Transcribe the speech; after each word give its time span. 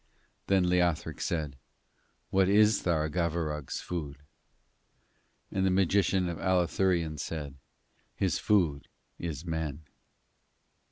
Then 0.47 0.63
Leothric 0.65 1.21
said: 1.21 1.57
'What 2.31 2.49
is 2.49 2.81
Tharagavverug's 2.81 3.81
food?' 3.81 4.23
And 5.51 5.63
the 5.63 5.69
magician 5.69 6.27
of 6.27 6.39
Allathurion 6.39 7.19
said: 7.19 7.53
'His 8.15 8.39
food 8.39 8.87
is 9.19 9.45
men.' 9.45 9.83